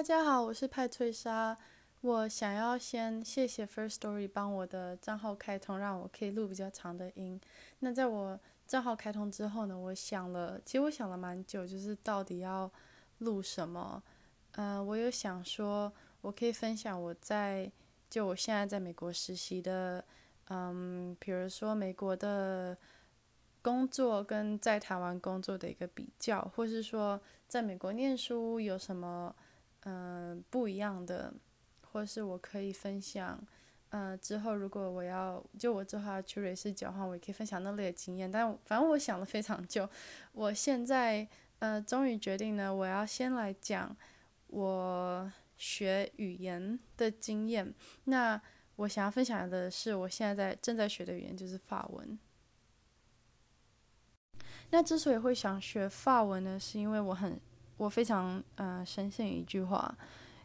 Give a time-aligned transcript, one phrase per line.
[0.00, 1.54] 大家好，我是派翠莎。
[2.00, 7.38] 我想要先谢谢 First Story 帮我的账号开通，让我可以录比较长的音。
[7.80, 12.72] 那在我账号开通之后呢，我想了，其实我想了蛮久，就是到底要
[13.18, 14.02] 录什么。
[14.52, 15.92] 嗯，我有想说，
[16.22, 17.70] 我可以分享我在
[18.08, 20.02] 就我现在在美国实习的，
[20.48, 22.74] 嗯，比如说美国的
[23.60, 29.36] 工作跟在台湾工作的一个比较，或是说在美国念书有什么。
[29.84, 31.32] 嗯，不一样的，
[31.90, 33.42] 或是我可以分享，
[33.88, 38.30] 嗯，之后如果我要，就我之后要去瑞士交换，我也可以分享那类的经验。
[38.30, 39.88] 但反正我想了非常久，
[40.32, 41.26] 我现在，
[41.60, 43.96] 呃，终于决定呢，我要先来讲
[44.48, 47.74] 我学语言的经验。
[48.04, 48.38] 那
[48.76, 52.18] 我想要分享的是，我现在在正在学的语言就是法文。
[54.70, 57.40] 那之所以会想学法文呢，是因为我很。
[57.80, 59.96] 我非常呃深信一句话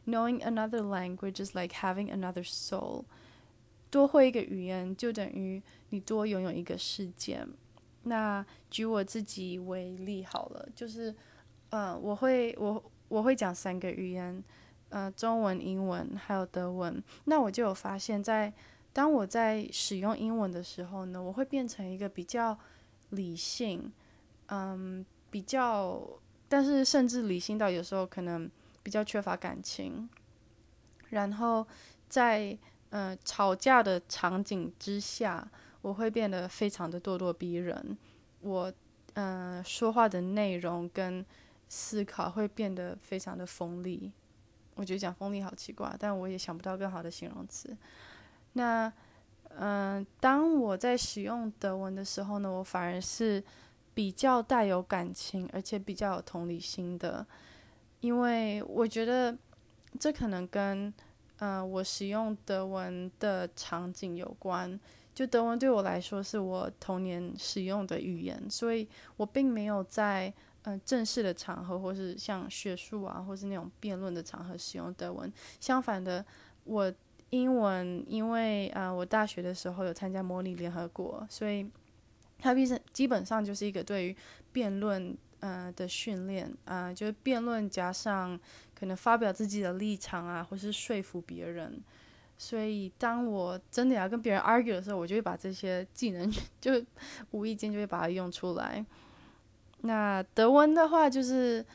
[0.07, 3.03] ：Knowing another language is like having another soul。
[3.89, 7.45] 多会一个语言就等于你多拥有一个世界。
[8.03, 11.13] 那举我自己为例好了，就是
[11.71, 14.41] 呃我会我我会讲三个语言，
[14.87, 17.03] 呃中文、英文还有德文。
[17.25, 18.53] 那我就有发现，在
[18.93, 22.57] 当我在使用英文的时候呢，我会变成一个比较
[23.09, 23.91] 理性，
[24.45, 26.01] 嗯比较。
[26.55, 28.49] 但是，甚至理性到有时候可能
[28.81, 30.07] 比较缺乏感情。
[31.09, 31.67] 然后，
[32.07, 32.57] 在
[32.91, 35.45] 呃吵架的场景之下，
[35.81, 37.97] 我会变得非常的咄咄逼人。
[38.39, 38.71] 我
[39.15, 41.25] 嗯说话的内容跟
[41.67, 44.13] 思考会变得非常的锋利。
[44.75, 47.75] 我觉得讲锋利好奇怪，但我也想不到更好的形容词。
[48.53, 48.89] 那
[49.49, 53.43] 嗯，当我在使用德文的时候呢，我反而是。
[53.95, 57.25] 比较带有感情，而且比较有同理心的，
[58.01, 59.35] 因为我觉得
[59.97, 60.93] 这可能跟
[61.37, 64.77] 嗯我使用德文的场景有关。
[65.13, 70.31] 就德文对我来说是我童年使用的语言，所以我并没有在
[70.63, 75.31] 嗯正式的场合，或是像学术啊，或是那种辩论的场合使用德文。
[75.61, 76.25] 相反的，
[76.65, 76.93] 我
[77.29, 81.65] 英文因为啊我大学的时候有参加模拟联合国，所以。
[82.37, 84.15] 它毕竟基本上就是一个对于
[84.51, 88.39] 辩论呃的训练啊，就是辩论加上
[88.73, 91.81] 可能发表自己的立场啊，或是说服别人。
[92.37, 96.29] 所以当我真的要跟别人 argue 的时候，我就会把这些技能
[96.59, 96.83] 就
[97.31, 98.85] 无意间就会把它用出来。
[99.81, 101.65] 那德文的话就是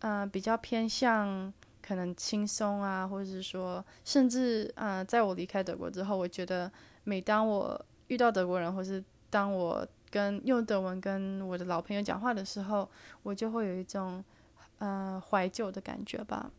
[0.00, 1.50] 呃比较偏向
[1.80, 6.70] 可能轻松啊，或者是说甚至呃在我离开德国之后，我觉得
[7.04, 12.90] 每当我遇到德国人，或是当我跟用德文跟我的老朋友讲话的时候，
[13.22, 14.24] 我就会有一种
[14.78, 16.50] 呃怀旧的感觉吧。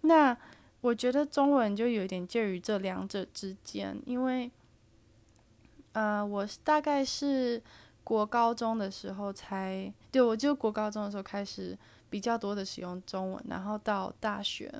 [0.00, 0.36] 那
[0.80, 4.50] 我觉得中文就有点介于这两者之间，因为
[5.92, 7.62] 呃我大概是
[8.02, 11.78] 国高中的时候才对我就国高中的时候开始
[12.10, 14.72] 比较多的使用中文，然后到大学，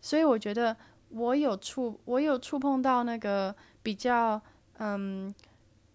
[0.00, 0.76] 所以我觉得
[1.10, 4.40] 我有触我有触碰到那个比较
[4.78, 5.32] 嗯。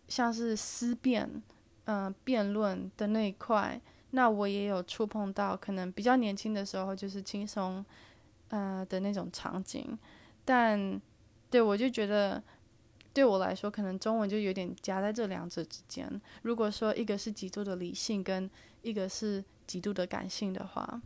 [0.10, 1.42] 像是思辨，
[1.86, 7.86] 嗯，辩论的那一块，那我也有触碰到，可能比较年轻的时候就是轻松，
[8.50, 9.98] 呃的那种场景，
[10.44, 11.00] 但
[11.52, 12.44] 对我就觉得，
[13.14, 16.20] 对我来说，可能中文就有点夹在这两者之间。
[16.42, 18.50] 如果说一个是极度的理性，跟
[18.82, 21.02] 一个是极度的感性的话，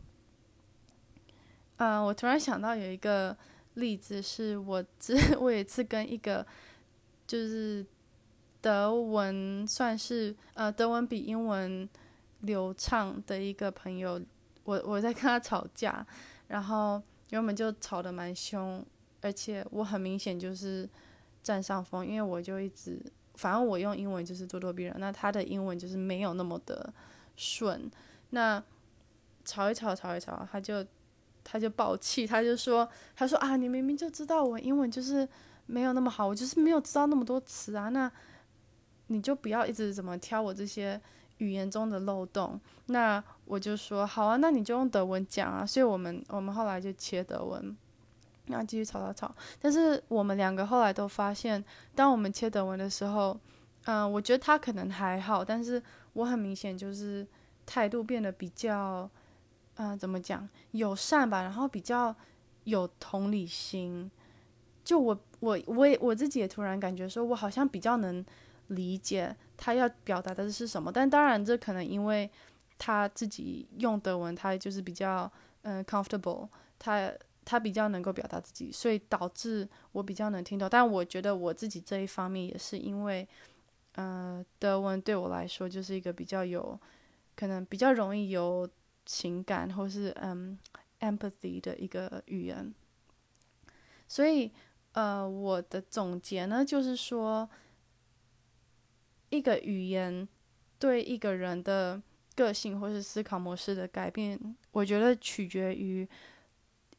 [1.76, 3.36] 嗯，我突然想到有一个
[3.74, 6.46] 例子，是我之 我有一次跟一个
[7.26, 7.84] 就是。
[8.64, 11.86] 德文算是呃，德文比英文
[12.40, 14.18] 流畅的一个朋友，
[14.64, 16.06] 我我在跟他吵架，
[16.48, 18.82] 然后原本就吵得蛮凶，
[19.20, 20.88] 而且我很明显就是
[21.42, 22.98] 占上风，因为我就一直，
[23.34, 26.90] 反正我用英文就是咄咄逼人，那他的英文就是没有那么的
[27.36, 27.90] 顺，
[28.30, 28.64] 那
[29.44, 30.82] 吵一吵吵一吵，他就
[31.44, 35.28] 他就爆气，他就说他说啊，你明明就知道我英文就是
[35.66, 38.10] 没有那么好，我就是没有知道那么多词啊，那。
[39.08, 41.00] 你就不要一直怎么挑我这些
[41.38, 45.66] 语言中的漏洞，那我就说好啊，那你就用德文讲啊。
[45.66, 47.76] 所以我们我们后来就切德文，
[48.46, 49.34] 然后继续吵吵吵。
[49.60, 51.62] 但是我们两个后来都发现，
[51.94, 53.38] 当我们切德文的时候，
[53.84, 55.82] 嗯，我觉得他可能还好，但是
[56.14, 57.26] 我很明显就是
[57.66, 59.10] 态度变得比较，
[59.76, 62.14] 嗯，怎么讲友善吧，然后比较
[62.62, 64.10] 有同理心。
[64.82, 68.24] 就我我我也我自己也突然感觉说，我好像比较能。
[68.68, 72.30] 理解他要表达的是什么，但当然这可能因为
[72.78, 75.30] 他自己用德文，他就是比较
[75.62, 77.12] 嗯 comfortable，他
[77.44, 80.68] 他比较能够表达自己，所以导致我比较能听懂。
[80.70, 83.26] 但我觉得我自己这一方面也是因为，
[83.94, 86.78] 呃，德文对我来说就是一个比较有
[87.36, 88.68] 可能比较容易有
[89.04, 90.58] 情感或是嗯
[91.00, 92.74] empathy 的一个语言。
[94.08, 94.50] 所以，
[94.92, 97.48] 呃，我的总结呢，就是说，
[99.34, 100.28] 一个语言
[100.78, 102.00] 对一个人的
[102.34, 104.38] 个性或是思考模式的改变，
[104.72, 106.08] 我觉得取决于。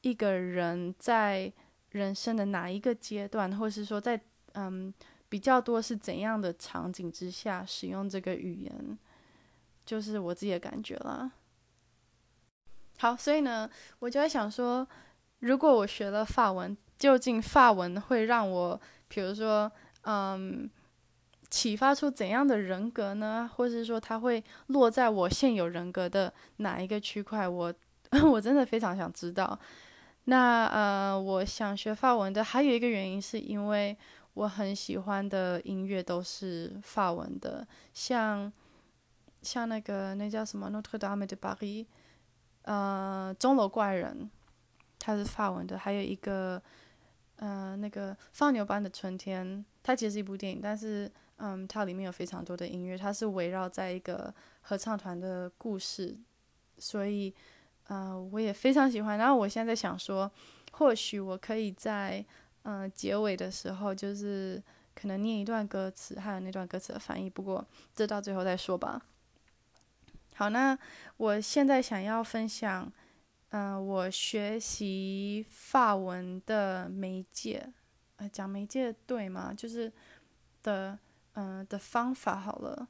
[0.01, 1.51] 一个人在
[1.89, 4.21] 人生的哪一个阶段，或是说在
[4.53, 4.93] 嗯
[5.29, 8.99] 比较多是怎样的场景之下使用这个语言，
[9.83, 11.31] 就是我自己的感觉了。
[12.99, 13.67] 好，所以呢，
[13.97, 14.87] 我就在想说，
[15.39, 19.71] 如果我学了法文，究竟法文会让我，比如说，
[20.01, 20.69] 嗯，
[21.49, 23.49] 启发出怎样的人格呢？
[23.55, 27.47] 或是说，它会落在我现有人格的哪一个区块？
[27.47, 27.73] 我
[28.31, 29.57] 我真的非常想知道。
[30.25, 33.95] 那呃，我想学法文的还有一个原因，是因为
[34.33, 38.51] 我很喜欢的音乐都是法文的，像
[39.41, 41.83] 像那个那叫什么《Notre Dame de Paris》，
[42.63, 44.29] 呃，钟楼怪人，
[44.97, 46.59] 它是法文的，还有一个
[47.35, 56.17] 呃那个放牛班的春天，它其实是一部电影，但是嗯，它里面有非常多的音乐，它是围绕在一个合唱团的故事，
[56.77, 57.33] 所以。
[57.87, 59.15] 嗯，我也非常喜欢。
[59.15, 60.31] 然后我现在在想说，
[60.71, 62.25] 或许我可以在
[62.63, 64.59] 嗯结尾的时候，就是
[64.95, 67.29] 可能念一段歌词，还有那段歌词的翻译。
[67.29, 68.99] 不过这到最后再说吧。
[70.33, 70.75] 好，那
[71.17, 72.91] 我现在想要分享，
[73.49, 77.71] 嗯，我学习法文的媒介，
[78.15, 79.53] 呃，讲媒介对吗？
[79.55, 79.93] 就是
[80.63, 80.97] 的，
[81.35, 82.87] 嗯的方法好了，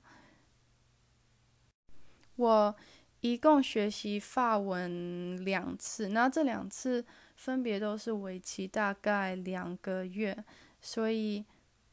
[2.38, 2.76] 我。
[3.22, 7.04] 一共学习法文两次，那这两次
[7.36, 10.38] 分别都是为期大概两个月，
[10.80, 11.44] 所以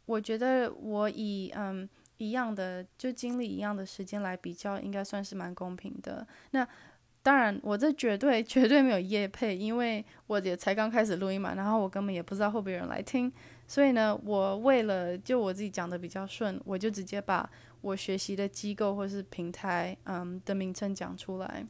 [0.05, 1.89] 我觉得我以嗯
[2.19, 6.27] 一样的就经历一样的时间来比较，应该算是蛮公平的。
[6.51, 6.69] 那
[7.23, 13.33] 当然，我这绝对 绝对没有夜配，因为我也才刚开始录音嘛，然后我根本也不知道会不会有人来听，
[13.67, 17.49] 所以呢，我为了就我自己讲的比较顺，我就直接把。
[17.83, 21.67] 我学习的机构或是平台，嗯的名称讲出来。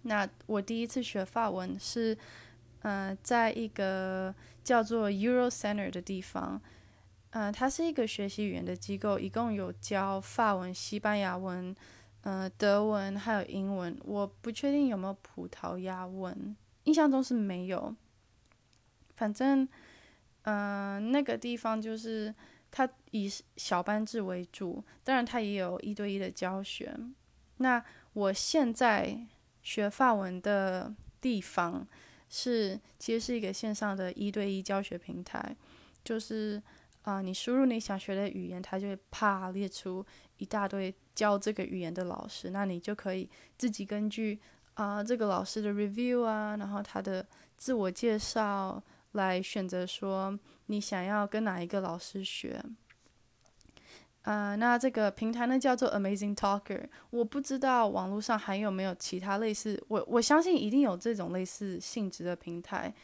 [0.00, 2.16] 那我第一次学法文是，
[2.80, 6.58] 嗯，在一个叫做 Euro Center 的地方，
[7.32, 11.76] 嗯，它是一个学习语言的机构，一共有教法文、西班牙文、
[12.24, 13.98] 嗯，德文还有英文。
[14.04, 16.54] 我不确定有没有葡萄牙文，
[16.84, 17.94] 印象中是没有。
[19.14, 19.66] 反正，
[20.42, 22.34] 嗯，那个地方就是。
[22.76, 26.92] 它以小班制为主，当然它也有一对一的教学。
[27.58, 27.80] 那
[28.14, 29.16] 我现在
[29.62, 31.86] 学法文的地方
[32.28, 35.54] 是，其实是一个线上的一对一教学平台，
[36.02, 36.60] 就是
[37.04, 40.04] 啊，你输入你想学的语言，它就会啪列出
[40.36, 44.38] 一大堆教这个语言的老师，那你就可以自己根据
[44.74, 50.38] 啊这个老师的 review 啊，然后他的自我介绍来选择说。
[50.66, 52.58] 你想要跟哪一个老师学？
[54.22, 56.88] 呃，那这个平台呢叫做 Amazing Talker。
[57.10, 62.94] 我不知道网络上还有没有其他类似，我我相信一定有这种类似性质的平台。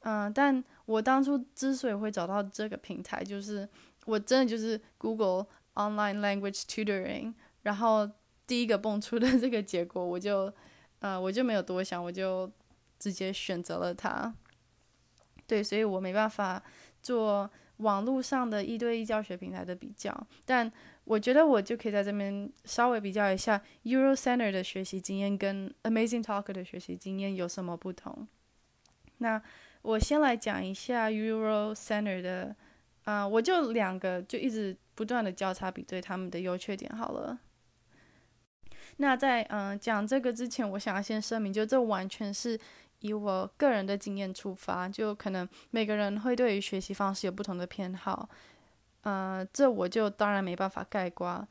[0.00, 3.68] 嗯，但我当初之所以会找到这个平台，就是
[4.06, 8.10] 我真的就是 Google Online Language Tutoring，然后
[8.46, 10.52] 第一个蹦出的这个结果，我就
[11.00, 12.50] 呃我就没有多想，我就
[12.98, 14.34] 直接选择了它。
[15.46, 16.62] 对，所以我没办法。
[17.02, 20.14] 做网络上的一对一教学平台的比较，
[20.44, 20.70] 但
[21.04, 28.28] 我觉得我就可以在这边稍微比较一下 Euro Center 的学习经验跟 Amazing Talker 的学习经验有什么不同。
[29.16, 29.42] 那
[29.82, 32.54] 我先来讲一下 Euro Center 的，
[33.04, 37.38] 啊，我就两个就一直不断的交叉比对他们的优缺点好了。
[38.96, 42.58] 那在嗯讲这个之前，我想要先声明，就这完全是。
[43.02, 48.28] 以我个人的经验出发，就可能每个人会对于学习方式有不同的偏好，
[49.04, 51.48] 呃，这我就当然没办法概括。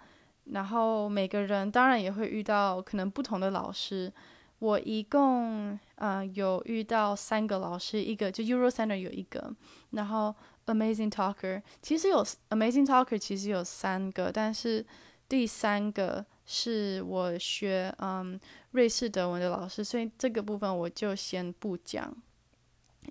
[0.51, 4.13] 然后每个人当然也会遇到可能不同的老师。
[4.59, 9.56] 我一共呃有遇到三个老师，一个就 Euro Center 有一个，
[9.91, 14.86] 然后 Amazing Talker 其实有 Amazing Talker 其实有三个，但是
[15.29, 16.25] 第三个。
[16.51, 18.39] 是我学嗯
[18.72, 22.12] 瑞士德文的老师，所以这个部分我就先不讲，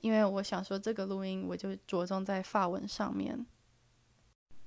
[0.00, 3.46] 因为我想说这个录音我就着重在法文上面。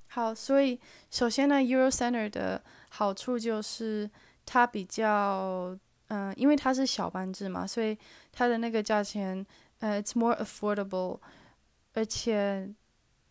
[0.08, 4.10] 好，所以首先呢，Euro Center 的好处就是
[4.46, 5.78] 它比较
[6.14, 7.98] 嗯，因为它是小班制嘛，所以
[8.34, 9.46] 它的那个价钱
[9.80, 11.18] 呃，it's more affordable，
[11.94, 12.70] 而且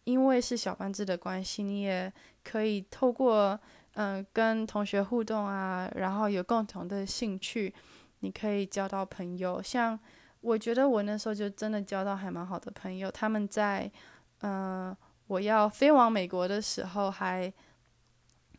[0.04, 2.10] 因为是小班制的关系，你也
[2.42, 3.60] 可以透过
[3.96, 7.74] 嗯跟同学互动啊，然后有共同的兴趣，
[8.20, 9.60] 你可以交到朋友。
[9.62, 10.00] 像
[10.40, 13.92] 我觉得我那时候就真的交到还蛮好的朋友，他们在
[14.40, 14.96] 嗯
[15.26, 17.52] 我要飞往美国的时候，还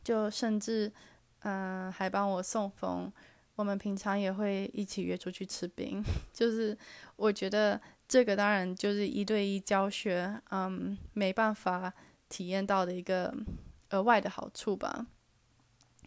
[0.03, 0.93] 就甚至
[1.39, 3.11] 嗯还帮我送风。
[3.55, 6.03] 我们平常也会一起约出去吃冰，
[6.33, 6.75] 就是
[7.15, 11.93] 我觉得这个当然就是一对一教学，嗯，没办法
[12.29, 13.33] 体验到的一个
[13.91, 15.05] 额外的好处吧。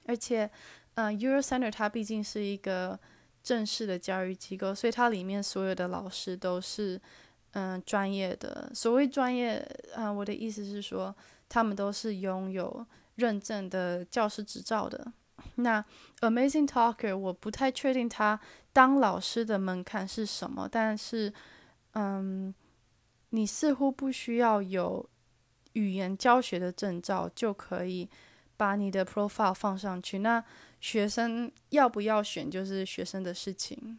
[0.06, 0.50] 而且，
[0.94, 2.98] 嗯，Euro Center 它毕竟是一个
[3.42, 7.00] 正式的教育机构，所以它里面所有的老师都是
[7.52, 8.70] 嗯专业的。
[8.74, 11.14] 所谓专业，嗯，我的意思是说，
[11.48, 12.84] 他们都是拥有
[13.14, 15.12] 认证的教师执照的。
[15.56, 15.84] 那
[16.20, 18.38] Amazing Talker，我不太确定他
[18.72, 21.32] 当老师的门槛是什么，但是，
[21.92, 22.54] 嗯，
[23.30, 25.08] 你似乎不需要有
[25.74, 28.08] 语言教学的证照就可以
[28.56, 30.18] 把你的 profile 放上去。
[30.18, 30.42] 那
[30.80, 33.98] 学生要不要选，就是学生的事情。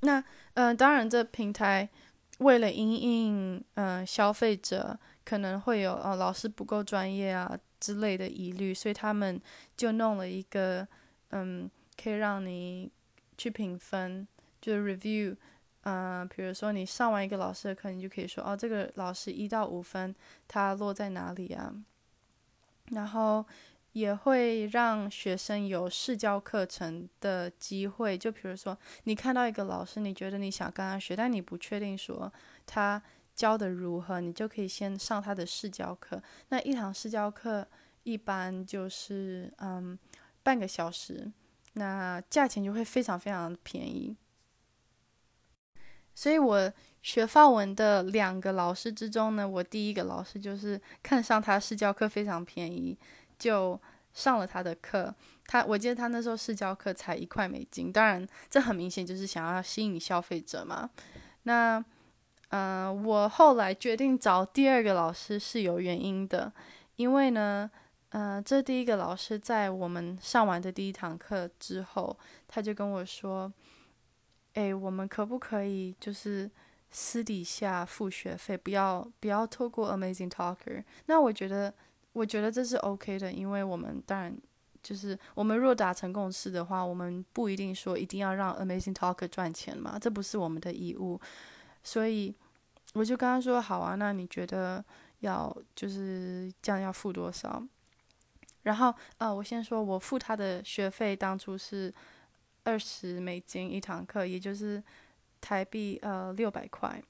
[0.00, 0.22] 那，
[0.54, 1.88] 嗯，当然，这平台
[2.38, 7.58] 为了因应，嗯，消费者可能会有，呃，老师不够专业啊。
[7.80, 9.38] 之类的疑虑，所以他们
[9.76, 10.88] 就弄了一个，
[11.32, 11.70] 嗯，
[12.02, 12.90] 可以让你
[13.36, 14.26] 去评分，
[14.58, 15.36] 就是 review，
[15.82, 20.14] 嗯，比如说你上完一个老师的课，你就可以说，哦，这个老师一到五分，
[20.48, 21.74] 他落在哪里啊？
[22.92, 23.44] 然后
[23.92, 32.32] 也会让学生有试教课程的机会，就比如说你看到一个老师，你觉得你想跟他学，但你不确定说
[32.64, 33.02] 他。
[33.34, 36.22] 教的如何，你就可以先上他的试教课。
[36.48, 37.66] 那一堂试教课
[38.02, 39.98] 一般就是嗯
[40.42, 41.32] 半个小时，
[41.74, 44.16] 那价钱就会非常非常便宜。
[46.14, 46.72] 所以我
[47.02, 52.96] 学法文的两个老师之中呢，我第一个老师就是看上他试教课非常便宜，
[53.36, 53.80] 就
[54.12, 55.12] 上了他的课。
[55.46, 60.88] 他我记得他那时候试教课才一块美金，当然这很明显就是想要吸引消费者嘛。
[61.42, 61.84] 那
[62.56, 66.52] 嗯，我后来决定找第二个老师是有原因的，
[66.94, 67.68] 因为呢，
[68.10, 73.52] 嗯，这第一个老师在我们上完的第一堂课之后，他就跟我说
[74.54, 76.48] ：“哎，我们可不可以就是
[76.92, 81.74] 私底下付学费，不要不要透过 Amazing Talker？” 那我觉得，
[82.12, 84.32] 我觉得这是 OK 的，因为我们当然
[84.80, 91.20] 就是我们若达成共识的话，我们不一定说一定要让 Amazing Talker 赚钱嘛，这不是我们的义务，
[91.82, 92.32] 所以。
[92.94, 94.82] 我就跟他说好啊，那你觉得
[95.18, 97.62] 要就是这样要付多少？
[98.62, 101.92] 然后呃，我先说我付他的学费当初是
[102.62, 104.82] 二十美金一堂课，也就是
[105.40, 107.02] 台币呃六百块。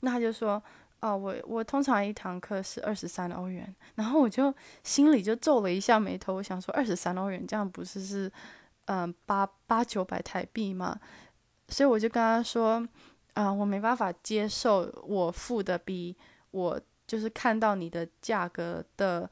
[0.00, 0.60] 那他就说
[1.00, 3.72] 哦，我我通常一堂课是二十三欧元。
[3.96, 4.52] 然后我就
[4.82, 8.32] 心里就皱了一下眉头，我想说二十三欧元这样不是是
[8.86, 10.98] 嗯八八九百台币吗？
[11.68, 12.82] 所以我就跟他说。
[13.36, 16.16] 啊，我没办法接受我付的比
[16.52, 19.30] 我就是看到你的价格的，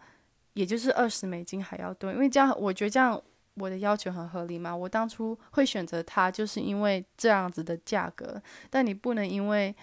[0.53, 3.19] 也就是二十美金还要多，因为这样我觉得这样
[3.55, 4.77] 我的要求很合理嘛。
[4.77, 9.75] 我当初会选择它，就是因为这样子的价格，但你不能因为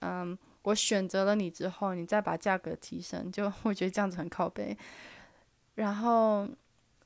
[0.00, 4.76] 嗯我选择了你之后，你再把价格提升，就 我觉得这样子很靠背。
[5.76, 6.46] 然后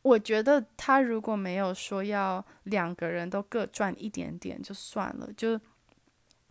[0.03, 5.61] 我觉得他如果没有说要两个人都各赚一点点就算了，就。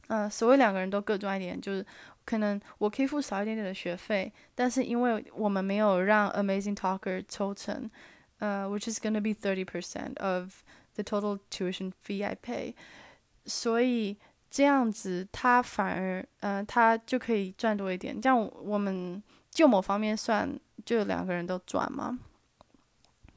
[0.07, 1.85] 嗯，所谓两个人都各赚一点，就是
[2.25, 7.89] 可能我可以付少一点点的学费，但是因为我们没有让 Amazing Talker 抽成，
[8.37, 10.61] 呃，which is gonna be thirty percent of
[10.93, 12.75] the total tuition fee I pay，
[13.45, 14.17] 所以
[14.51, 22.19] 这样子他反而，嗯，他就可以赚多一点，这样我们就某方面算就两个人都赚嘛。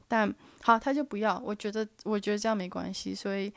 [0.07, 3.51] 但好，他就不要，我觉得我觉得这样没关系，所以。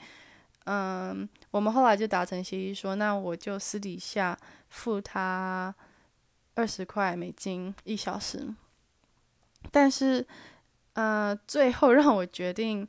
[0.64, 4.37] 嗯，我们后来就达成协议说，那我就私底下
[4.68, 5.73] 付他
[6.54, 8.52] 二十块美金一小时。
[9.71, 10.26] 但是，
[10.94, 12.88] 呃，最后让我决定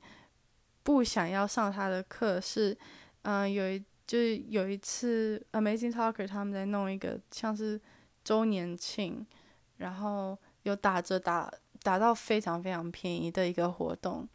[0.82, 2.75] 不想要上他的课是，
[3.22, 7.79] 嗯，有一就是有一次 Amazing Talker 他们在弄一个像是
[8.24, 9.25] 周年庆，
[9.77, 11.51] 然后有打折打
[11.84, 14.27] 打到非常非常便宜的一个活动。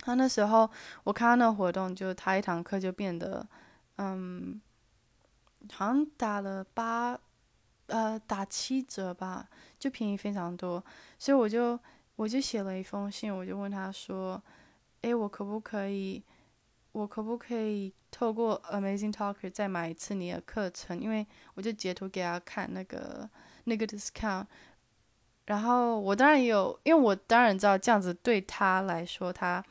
[0.00, 0.70] 他那时候，
[1.04, 3.46] 我看他那活动，就他一堂课就变得，
[3.96, 4.60] 嗯，
[5.72, 7.18] 好像打了八，
[7.86, 10.82] 呃，打七折吧，就便宜非常多。
[11.18, 11.78] 所以我就
[12.16, 14.42] 我就写了一封信，我就问他说，
[15.02, 16.22] 诶，我可不可以，
[16.92, 20.98] 我可不可以透过 Amazing Talker 再买一次你的课程？
[21.00, 23.28] 因为我就截图给他看那个
[23.64, 24.46] 那个 discount。
[25.48, 29.64] 然后我当然也有，因为我当然知道这样子对他来说，他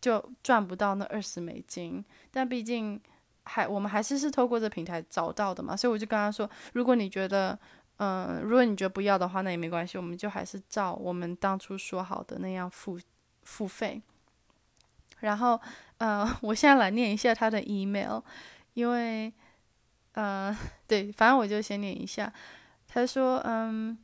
[0.00, 2.04] 就赚不到那二十美金。
[2.30, 3.00] 但毕竟
[3.42, 7.58] 还我们还是是透过这平台找到的嘛，所以我就跟他说，如果你觉得，
[7.96, 12.96] 嗯，如果你觉得不要的话，那也没关系，我们就还是照我们当初说好的那样付
[13.42, 14.00] 付费。
[15.18, 15.60] 然后，
[15.96, 18.20] 呃， 我现在来念一下他的 email，
[18.74, 19.32] 因为，
[20.12, 20.56] 呃，
[20.86, 22.32] 对，反正我就先念一下。
[22.86, 23.98] 他说，嗯。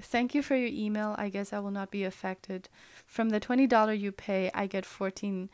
[0.00, 1.14] Thank you for your email.
[1.18, 2.68] I guess I will not be affected.
[3.06, 5.48] From the $20 you pay, I get 14.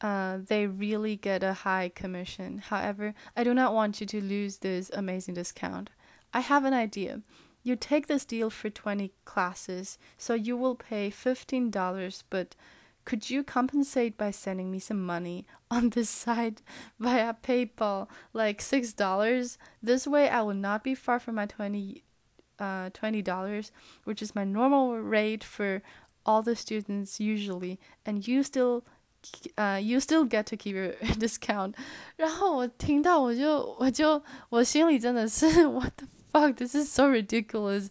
[0.00, 2.58] Uh, they really get a high commission.
[2.58, 5.90] However, I do not want you to lose this amazing discount.
[6.32, 7.22] I have an idea.
[7.62, 12.56] You take this deal for 20 classes, so you will pay $15, but
[13.04, 16.62] could you compensate by sending me some money on this side
[16.98, 19.58] via PayPal, like $6?
[19.82, 22.02] This way I will not be far from my 20
[22.59, 23.71] uh, $20,
[24.05, 25.81] which is my normal rate for
[26.25, 28.83] all the students usually, and you still
[29.57, 31.75] uh, you still get to keep your discount.
[32.17, 36.55] 然后我听到我就我就我心里真的是 What the fuck?
[36.55, 37.89] This is so ridiculous.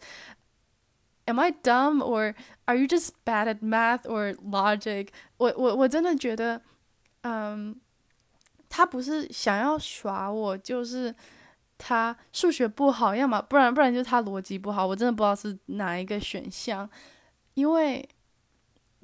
[1.26, 2.35] Am I dumb or
[2.66, 5.09] are you just bad at math or logic?
[5.37, 6.62] 我我我真的觉得，
[7.23, 7.76] 嗯，
[8.71, 11.14] 他不是想要耍我，就是
[11.77, 16.89] 他数学不好，要么不然不然就是他逻辑不好，我真的不知道是哪一个选项，
[17.56, 18.08] 因为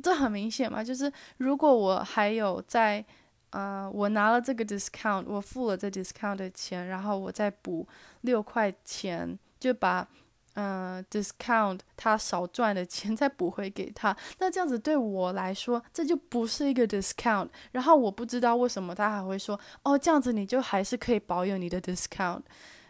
[0.02, 3.04] 这很明显嘛，就是如果我还有在，
[3.50, 7.86] 呃，我拿了这个 discount，我付了这 discount 的钱，然后我再补
[8.22, 10.08] 六块钱，就把，
[10.56, 22.41] 嗯，discount 他少赚的钱再补回给他，那这样子对我来说，这就不是一个 discount，然后我不知道为什么他还会说，哦，这样子你就还是可以保有你的 discount。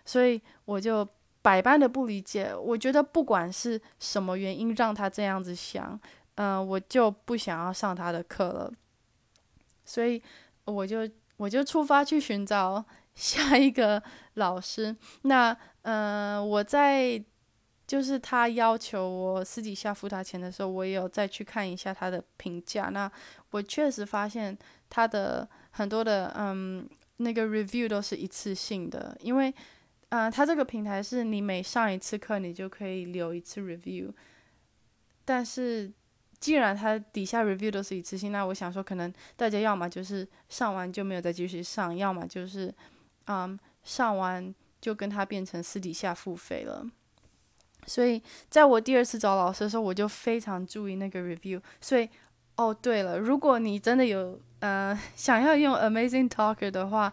[0.06, 1.08] 所以我就
[1.42, 6.00] 百般的不理解，我觉得不管是什么原因让他这样子想，
[6.36, 8.72] 嗯，我就不想要上他的课了。
[9.86, 10.22] 所以
[10.66, 11.08] 我就
[11.38, 14.02] 我就出发去寻找下一个
[14.36, 14.96] 老师。
[15.24, 17.24] 那嗯，我在
[17.90, 22.90] 就是他要求我私底下付他钱的时候，我也有再去看一下他的评价。
[22.90, 23.12] 那
[23.50, 24.56] 我确实发现
[24.90, 29.52] 他的很多的嗯那个 review 都是一次性的，因为。
[30.12, 34.12] 嗯，他这个平台是你每上一次课，你就可以留一次 review。
[35.24, 35.94] 但是，
[36.40, 42.74] 既然他底下 review 都是一次性，那我想说，可能大家要么就是上完就没有再继续上，要么就是，
[43.28, 46.84] 嗯，上完就跟他变成私底下付费了。
[47.90, 51.60] 所以，在我第二次找老师的时候，我就非常注意那个 review。
[51.82, 52.08] 所以，
[52.56, 57.12] 哦，对了，如果你真的有呃 想要用 Amazing Talker 的话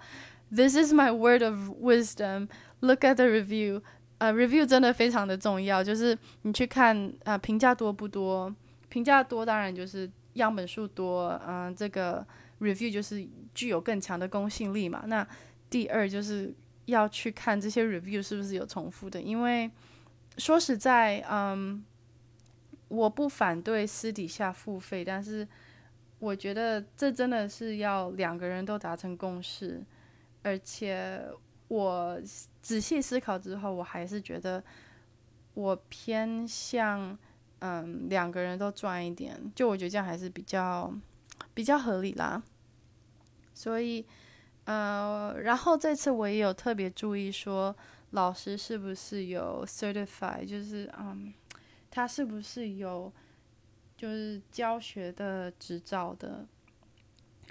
[0.50, 2.48] ，This is my word of wisdom。
[2.80, 3.80] Look at the review，
[4.18, 8.54] 呃，review 真的非常的重要，就是你去看啊，评价多不多？
[8.88, 12.24] 评价多当然就是样本数多，嗯，这个
[12.60, 15.04] review 就是具有更强的公信力嘛。
[15.06, 15.26] 那
[15.70, 19.70] 第二就是要去看这些 review 是不是有重复的，因为
[20.38, 21.84] 说实在，嗯，
[22.88, 25.46] 我不反对私底下付费，但是
[26.18, 29.82] 我觉得这真的是要两个人都达成共识，
[30.42, 31.22] 而且。
[31.68, 32.16] 我
[32.62, 34.62] 仔细思考之后，我还是觉得
[35.52, 37.18] 我偏向
[37.58, 40.94] 嗯两个人都赚一点，就我觉得这样还是比较
[41.54, 42.40] 比较合理啦。
[43.52, 44.06] 所以
[44.66, 47.74] 呃，然后这次我也有特别注意说，
[48.10, 51.32] 老师是不是有 certify，就是嗯，
[51.90, 53.12] 他是不是有
[53.96, 56.46] 就是教学的执照的。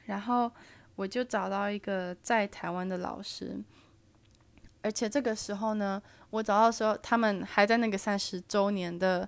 [0.05, 0.51] 然后
[0.95, 3.61] 我就找到一个在台湾的老师。
[4.81, 9.27] 而且这个时候呢，我找到时候，他们还在那个三十周年的，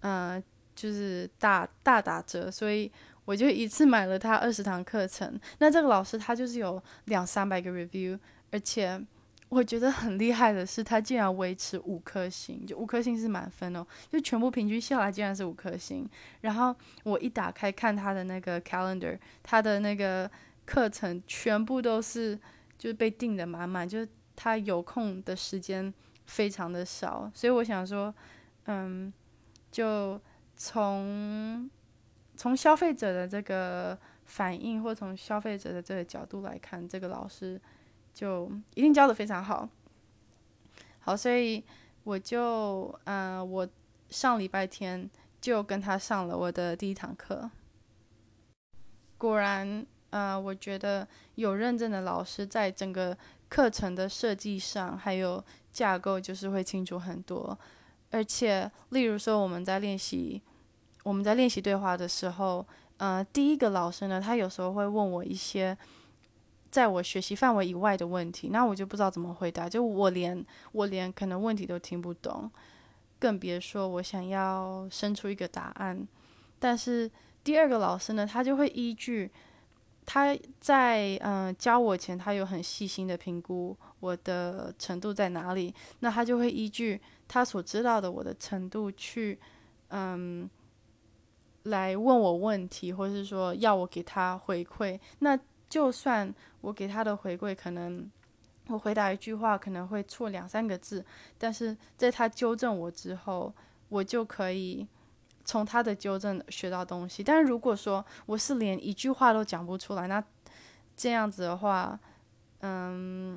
[0.00, 0.42] 呃，
[0.74, 2.92] 就是大大打折，所以
[3.24, 5.40] 我就一次买了他二十堂课程。
[5.60, 8.18] 那这个老师他就是有两三百个 review，
[8.50, 9.02] 而且
[9.48, 16.08] 我觉得很厉害的是，他竟然维持五颗星，就五颗星是满分哦，就全部平均下来竟然是五颗星。
[16.42, 20.30] 然后我一打开看他的那个 calendar，他的那个
[20.64, 22.38] 课程全部都是
[22.76, 24.08] 就被订的满满，就是。
[24.40, 25.92] 他有空的时间
[26.26, 28.14] 非常的少，所以我想说，
[28.66, 29.12] 嗯，
[29.72, 30.20] 就
[30.54, 31.68] 从
[32.36, 37.60] 从消费者的这个反应，或从消费者的这个角度来看，这个老师
[38.18, 39.68] 就一定教的非常好。
[40.98, 41.62] 好，所以
[42.02, 43.68] 我就，嗯，我
[44.10, 45.08] 上礼拜天
[45.40, 47.48] 就跟他上了我的第一堂课，
[49.16, 53.16] 果然呃，我觉得有认证的老师在整个
[53.48, 57.56] 课程的设计上，还有架构，就是会清楚很多。
[58.10, 60.42] 而且，例如说我们在练习，
[61.04, 65.78] 我们在练习对话的时候，呃，第一个老师呢，他有时候会问我一些
[66.70, 72.50] 在我学习范围以外的问题，那我就不知道怎么回答，就我连我连可能问题都听不懂，
[73.18, 76.06] 更别说我想要生出一个答案。
[76.58, 77.10] 但是
[77.42, 79.30] 第二个老师呢，他就会依据。
[80.10, 89.38] 他在嗯教我前，他有很细心的评估我的程度在哪里，那他就会依据他所知道的我的程度去
[89.88, 90.48] 嗯
[91.64, 94.98] 来问我问题，或是说要我给他回馈。
[95.18, 98.10] 那就算我给他的回馈，可能
[98.68, 101.04] 我回答一句话可能会错两三个字，
[101.36, 103.52] 但是在他纠正我之后，
[103.88, 104.86] 我就可以。
[105.44, 110.22] 从他的纠正学到东西，但是如果说我是连一句话都讲不出来，那
[110.94, 111.98] 这样子的话，
[112.60, 113.34] 嗯，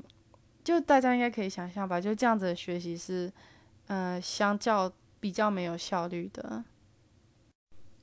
[0.61, 3.31] 就大家应该可以想象吧，就这样子的学习是，
[3.87, 6.61] 嗯，相较比较没有效率的。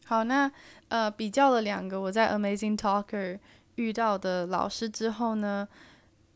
[0.07, 0.51] 好，那
[0.89, 3.39] 呃，比较了两个我在 Amazing Talker
[3.79, 5.67] 遇到的老师之后呢，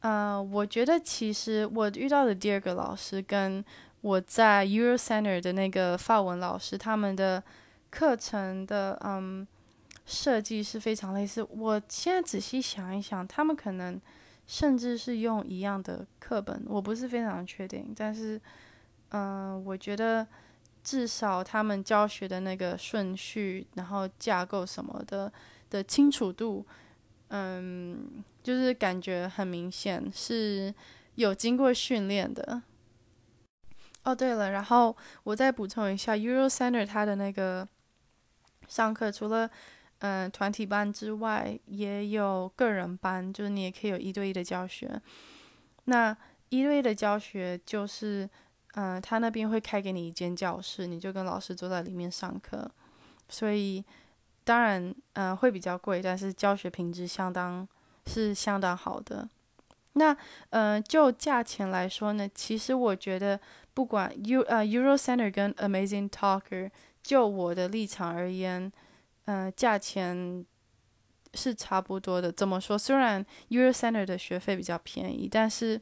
[0.01, 3.63] 呃，我觉得其实我遇到的第二个老师跟
[4.01, 7.43] 我在 Euro Center 的那个法文老师他们的。
[7.95, 9.47] 课程的嗯
[10.07, 11.47] 设计是非常类似。
[11.51, 14.01] 我现在仔细想一想，他们可能
[14.47, 17.93] 甚至是用一样的课本，我不是非常确定。
[17.95, 18.41] 但是
[19.11, 20.27] 嗯，我觉得
[20.83, 25.31] 至少他们教学的那个顺序，然后架构什么的
[25.69, 26.65] 的清楚度，
[27.33, 30.73] 嗯，就是感觉很明显是
[31.17, 32.63] 有经过训练的。
[34.05, 37.69] 哦，对了，然后我再补充一下，Euro Center 它的那个。
[38.69, 39.51] 上课除了
[39.99, 44.99] 嗯团体班之外，也有个人班，就是你也可以有一对一的教学。
[45.85, 46.17] 那
[46.49, 48.27] 一对一的教学就是，
[48.75, 52.71] 嗯，他那边会开给你一间教室，你就跟老师坐在里面上课。
[53.29, 53.85] 所以
[54.45, 57.67] 当然，嗯，会比较贵，但是教学品质相当
[58.07, 59.29] 是相当好的。
[59.95, 60.17] 那
[60.51, 63.39] 嗯，就价钱来说呢，其实我觉得
[63.75, 66.71] 不管 U 呃 Euro Center 跟 Amazing Talker。
[67.03, 68.73] 就我的立场而言，
[69.25, 70.47] 嗯，价钱
[71.35, 72.31] 是差不多的。
[72.31, 72.79] 怎么说？
[72.79, 75.81] 虽然 Euro Center 的学费比较便宜，但是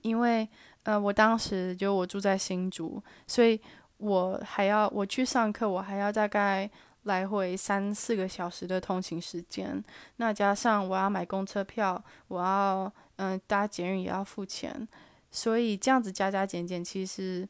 [0.00, 0.48] 因为
[0.84, 3.60] 呃，我当时就我住在新竹，所以
[3.98, 6.70] 我还要我去上课，我还要大概
[7.06, 9.82] 来回三四个小时的通勤时间。
[10.18, 14.86] 那加上我要买公车票，我要嗯搭捷运也要付钱，
[15.30, 17.48] 所以这样子加加减减，其实。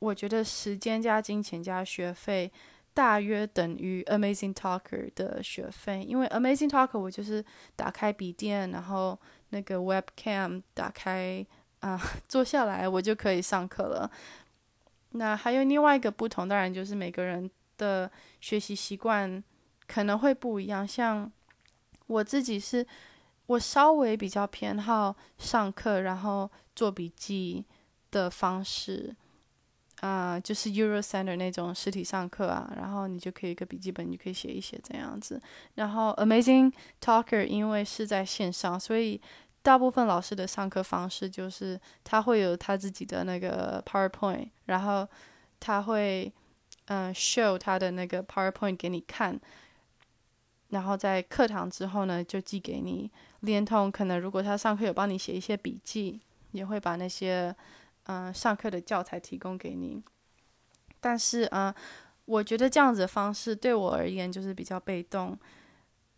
[0.00, 2.48] 我觉得时间加金钱加学费
[2.94, 11.44] 大约等于 Amazing Talker 的学费，因为 Amazing Talker 我就是打开笔电，然后那个 Webcam 打开
[11.80, 14.08] 啊， 坐下来我就可以上课了。
[15.10, 18.10] 那还有另外一个不同，当然就是每个人的
[18.42, 19.42] 学习习惯
[19.86, 20.86] 可能会不一样。
[20.86, 21.32] 像
[22.06, 22.86] 我自己是，
[23.46, 27.64] 我稍微比较偏好上课然后做笔记
[28.10, 29.16] 的方式。
[30.00, 35.42] 啊，就是 Euro Center 那种实体上课啊，然后你就可以一个笔记本，你可以写一写这样子。
[35.74, 39.20] 然后 Amazing Talker 因为是在线上，所以
[39.60, 45.04] 大部分老师的上课方式就是他会有他自己的那个 PowerPoint，然后
[45.58, 46.32] 他会
[46.88, 49.40] 嗯 show 他的那个 PowerPoint 给你看，
[50.68, 56.20] 然后在课堂之后呢就寄给你，连同可能如果他上课有帮你写一些笔记，
[56.52, 57.56] 也会把那些。
[58.10, 60.02] 嗯，上课的教材提供给你，
[60.98, 61.74] 但是啊，
[62.24, 65.38] 我觉得这样子的方式对我而言就是比较被动，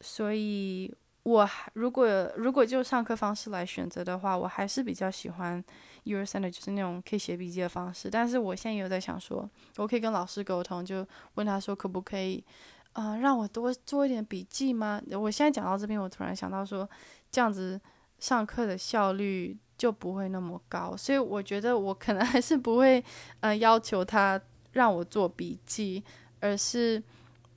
[0.01, 0.95] 所以
[1.31, 5.63] 我如果如果就上课方式来选择的话，我还是比较喜欢
[6.05, 8.11] Your Center，就是那种可以写笔记的方式。
[8.11, 12.45] 但是我现在有在想说，我可以跟老师沟通，就问他说可不可以，
[12.93, 15.01] 啊，让我多做一点笔记吗？
[15.13, 16.89] 我现在讲到这边，我突然想到说，
[17.31, 17.81] 这样子
[18.19, 19.57] 上课的效率。
[19.81, 23.03] 就不会那么高，所以我觉得我可能还是不会，
[23.41, 24.39] 嗯，要求他
[24.73, 26.05] 让我做笔记，
[26.39, 27.03] 而是，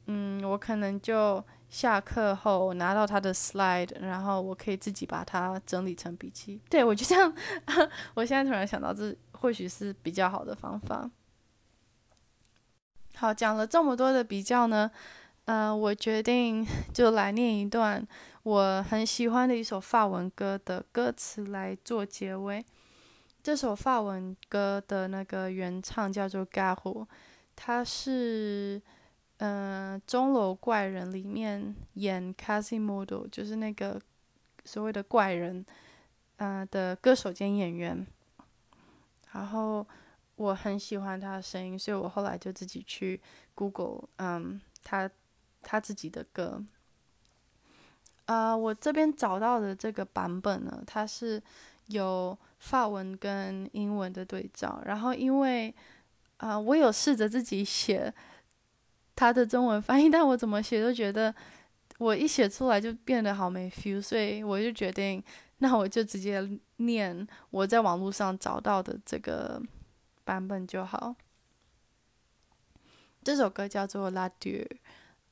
[0.05, 6.61] 嗯，我可能就下课后拿到他的 slide，然后我可以自己把它整理成笔记。
[6.69, 7.33] 对我就这样，
[8.13, 11.09] 我现在突然想到，这或许是比较好的方法。
[13.15, 14.91] 好，讲了这么多的比较呢，
[15.45, 18.07] 嗯，我决定就来念一段。
[18.43, 22.63] 我很喜欢的一首法文歌的歌词来做结尾。
[23.41, 27.07] 这首法文歌的那个原唱叫做 g a h o
[27.55, 28.79] 他是
[29.45, 33.99] 嗯，《钟楼怪人》里面演 Casimodo，就是那个
[34.63, 35.65] 所谓的怪人，
[36.37, 38.07] 呃的歌手兼演员。
[39.33, 39.85] 然后
[40.37, 43.19] 我很喜欢他的声音，所以我后来就自己去
[43.53, 45.11] Google，嗯，他
[45.61, 46.63] 他自己的歌。
[48.23, 51.43] 啊，我这边找到的这个版本呢，它是
[51.87, 54.81] 有法文跟英文的对照。
[54.85, 55.75] 然后因为
[56.37, 58.13] 啊，我有试着自己写
[59.15, 61.33] 他的中文翻译，但我怎么写都觉得
[61.97, 65.23] 我一写出来就变得好没 feel，所以我就决定，
[65.59, 66.47] 那我就直接
[66.77, 69.61] 念我在网络上找到的这个
[70.23, 71.15] 版本就好。
[73.23, 74.67] 这首歌叫做《La Dieu》，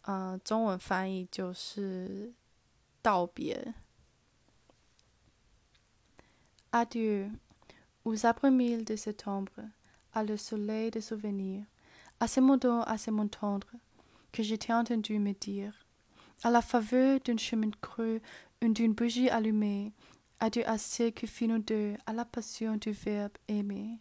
[0.03, 2.33] 嗯，中文翻译就是。
[3.03, 3.73] 道别。
[6.71, 7.31] Adieu,
[8.03, 9.71] aux après-midi de septembre,
[10.13, 11.65] à le soleil des souvenirs,
[12.21, 13.73] à mots doux, à ces mots tendres,
[14.31, 15.73] que je t'ai entendu me dire,
[16.43, 18.21] à la faveur d'un chemin creux
[18.61, 19.91] ou d'une bougie allumée,
[20.39, 23.97] adieu à ce que fit nous deux, à la passion du verbe aimer.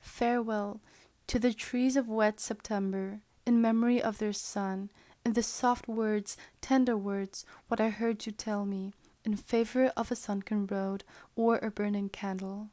[0.00, 0.80] Farewell
[1.26, 4.90] to the trees of wet September, in memory of their sun,
[5.24, 8.92] in the soft words, tender words, what I heard you tell me,
[9.24, 11.04] in favor of a sunken road
[11.36, 12.68] or a burning candle.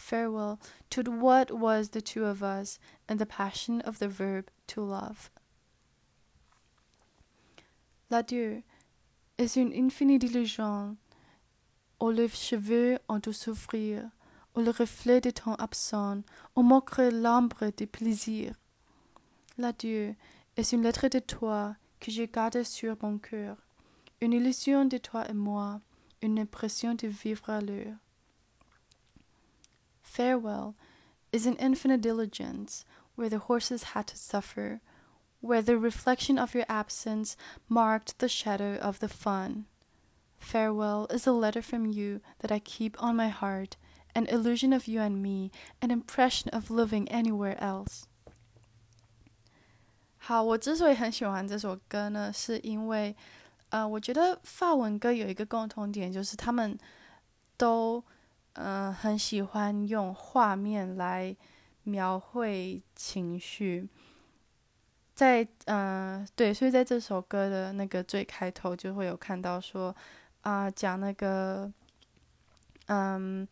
[0.00, 0.58] Farewell
[0.90, 5.30] to what was the two of us, and the passion of the verb to love.
[8.10, 8.62] L'adieu
[9.38, 10.96] est une infinie diligence,
[12.00, 14.10] où les cheveux ont dû souffrir,
[14.56, 16.24] où le reflet des temps absents,
[16.56, 18.56] où moquerait l'ombre des plaisirs.
[19.58, 20.16] L'adieu
[20.56, 23.56] est une lettre de toi que je garde sur mon cœur,
[24.20, 25.80] une illusion de toi et moi,
[26.22, 27.96] une impression de vivre à l'heure.
[30.09, 30.75] Farewell
[31.31, 34.81] is an infinite diligence where the horses had to suffer,
[35.41, 37.35] where the reflection of your absence
[37.67, 39.65] marked the shadow of the fun.
[40.37, 43.77] Farewell is a letter from you that I keep on my heart,
[44.13, 48.03] an illusion of you and me, an impression of living anywhere else.
[50.17, 53.15] 好，我之所以很喜欢这首歌呢，是因为，
[53.69, 56.77] 呃，我觉得法文歌有一个共同点，就是他们
[57.57, 58.03] 都，
[58.54, 61.34] 嗯，很喜欢用画面来
[61.84, 63.88] 描绘情绪。
[65.14, 69.94] 在，嗯，对，所以在这首歌的那个最开头就会有看到说，
[70.42, 71.70] 啊，讲那个，
[72.86, 73.46] 嗯，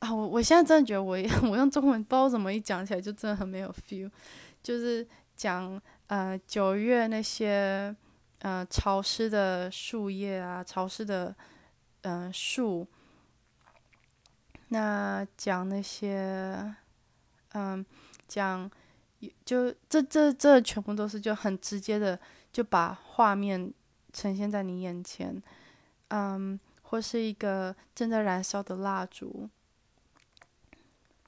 [0.00, 1.16] 啊，我我现在真的觉得我
[1.50, 4.10] 我用中文不知道怎么一讲起来就真的很没有 feel，
[4.62, 5.80] 就是讲。
[6.08, 7.94] 呃，九月那些
[8.38, 11.36] 呃潮湿的树叶啊，潮湿的
[12.00, 12.88] 嗯树，
[14.68, 16.74] 那讲那些
[17.52, 17.84] 嗯
[18.26, 18.70] 讲，
[19.44, 22.18] 就这这这全部都是就很直接的，
[22.52, 23.72] 就把画面
[24.12, 25.42] 呈现在你眼前，
[26.08, 29.48] 嗯，或是一个正在燃烧的蜡烛，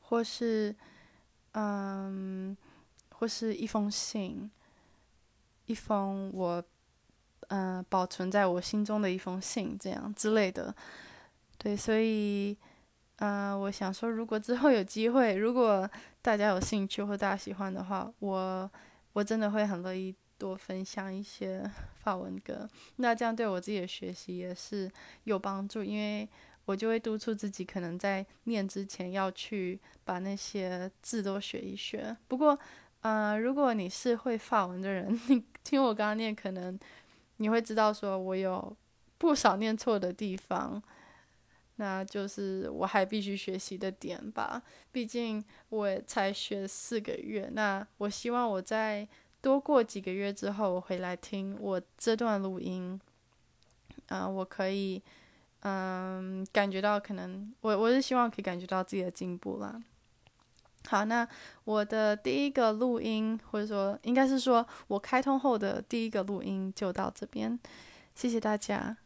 [0.00, 0.74] 或是
[1.52, 2.56] 嗯，
[3.10, 4.50] 或是一封信。
[5.66, 6.60] 一封我，
[7.46, 10.74] 嗯，保存在我心中的一封信，这样之类的，
[11.58, 12.58] 对，所以，
[13.20, 15.88] 嗯，我想说，如果之后有机会，如果
[16.22, 18.70] 大家有兴趣或大家喜欢的话，我
[19.12, 21.62] 我真的会很乐意多分享一些
[22.02, 24.90] 法文歌，那这样对我自己的学习也是
[25.24, 26.26] 有帮助，因为
[26.64, 32.16] 我就会督促自己，可能在念之前要去把那些字都学一学。
[32.26, 32.58] 不过，
[33.02, 36.78] 嗯，如果你是会法文的人， 你听我刚刚念，可能
[37.36, 38.74] 你会知道说我有
[39.18, 40.82] 不少念错的地方，
[41.80, 44.62] 那就是我还必须学习的点吧。
[44.92, 49.08] 毕竟我才学四个月，那我希望我在
[49.40, 53.00] 多过几个月之后，我回来听我这段录音，
[54.08, 55.02] 啊，我可以
[55.60, 59.80] 嗯感觉到可能我我是希望可以感觉到自己的进步啦。
[60.86, 61.26] 好，那
[61.64, 67.58] 我的第一个录音，或者说应该是说我开通后的第一个录音就到这边，
[68.14, 68.98] 谢谢大家。